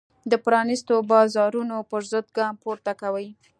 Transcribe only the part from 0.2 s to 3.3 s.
د پرانیستو بازارونو پرضد ګام پورته کوي.